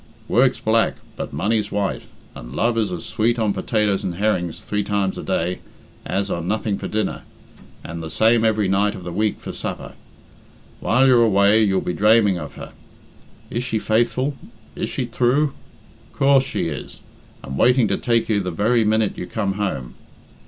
Work's 0.27 0.59
black, 0.59 0.95
but 1.15 1.31
money's 1.31 1.71
white, 1.71 2.01
and 2.33 2.55
love 2.55 2.75
is 2.75 2.91
as 2.91 3.05
sweet 3.05 3.37
on 3.37 3.53
potatoes 3.53 4.03
and 4.03 4.15
herrings 4.15 4.65
three 4.65 4.83
times 4.83 5.15
a 5.15 5.21
day, 5.21 5.59
as 6.07 6.31
on 6.31 6.47
nothing 6.47 6.79
for 6.79 6.87
dinner, 6.87 7.21
and 7.83 8.01
the 8.01 8.09
same 8.09 8.43
every 8.43 8.67
night 8.67 8.95
of 8.95 9.03
the 9.03 9.11
week 9.13 9.39
for 9.39 9.53
supper. 9.53 9.93
While 10.79 11.05
you're 11.05 11.21
away, 11.21 11.61
you'll 11.63 11.81
be 11.81 11.93
draming 11.93 12.39
of 12.39 12.55
her. 12.55 12.71
'Is 13.51 13.63
she 13.63 13.77
faithful?' 13.77 14.35
'Is 14.75 14.89
she 14.89 15.05
thrue?' 15.05 15.53
Coorse 16.13 16.45
she 16.45 16.65
is, 16.67 17.01
and 17.43 17.55
waiting 17.55 17.87
to 17.89 17.97
take 17.99 18.27
you 18.27 18.39
the 18.39 18.49
very 18.49 18.83
minute 18.83 19.19
you 19.19 19.27
come 19.27 19.53
home." 19.53 19.93